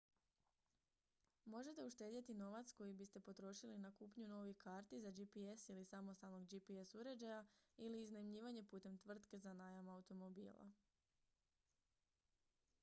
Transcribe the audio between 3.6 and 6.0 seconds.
na kupnju novih karti za gps ili